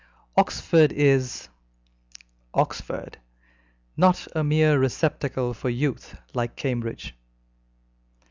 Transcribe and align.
Oxford 0.35 0.91
is 0.91 1.47
Oxford: 2.55 3.19
not 3.95 4.27
a 4.33 4.43
mere 4.43 4.79
receptacle 4.79 5.53
for 5.53 5.69
youth, 5.69 6.17
like 6.33 6.55
Cambridge. 6.55 7.13